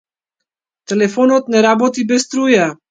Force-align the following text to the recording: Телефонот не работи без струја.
Телефонот 0.93 1.55
не 1.57 1.63
работи 1.69 2.11
без 2.13 2.29
струја. 2.29 2.71